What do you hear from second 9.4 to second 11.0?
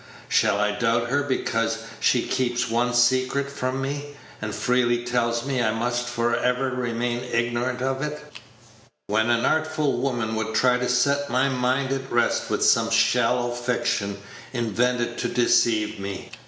artful woman would try to